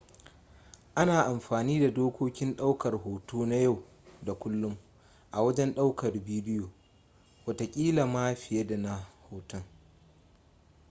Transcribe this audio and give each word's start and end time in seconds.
ana 0.99 1.15
amfani 1.31 1.79
da 1.79 1.91
dokokin 1.91 2.55
daukar 2.55 2.93
hoto 3.03 3.45
na 3.45 3.55
yau 3.55 3.83
da 4.23 4.33
kullum 4.33 4.77
a 5.31 5.41
wajen 5.41 5.75
daukar 5.75 6.11
bidiyo 6.13 6.69
watakila 7.45 8.05
ma 8.05 8.35
fiye 8.35 8.63
da 8.63 8.77
na 8.77 9.07
hoton 9.29 9.63